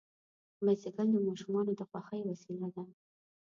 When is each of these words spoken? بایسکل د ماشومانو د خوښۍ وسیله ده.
بایسکل 0.65 1.07
د 1.11 1.15
ماشومانو 1.27 1.71
د 1.79 1.81
خوښۍ 1.89 2.21
وسیله 2.25 2.67
ده. 2.75 2.83